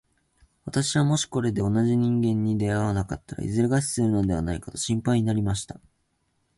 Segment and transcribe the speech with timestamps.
[0.65, 5.79] 私はもしこれで同じ人間に出会わなかったら、いずれ餓死するのではないかと心配になりました。